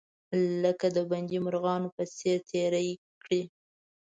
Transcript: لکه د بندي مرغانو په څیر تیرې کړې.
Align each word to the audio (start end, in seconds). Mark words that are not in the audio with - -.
لکه 0.63 0.87
د 0.95 0.97
بندي 1.09 1.37
مرغانو 1.45 1.89
په 1.95 2.03
څیر 2.15 2.37
تیرې 2.49 2.89
کړې. 3.23 3.41